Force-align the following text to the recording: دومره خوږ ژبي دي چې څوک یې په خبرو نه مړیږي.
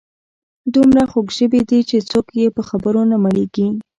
دومره 0.73 1.03
خوږ 1.11 1.27
ژبي 1.37 1.61
دي 1.69 1.79
چې 1.89 1.97
څوک 2.11 2.27
یې 2.39 2.47
په 2.55 2.61
خبرو 2.69 3.01
نه 3.11 3.17
مړیږي. 3.23 3.67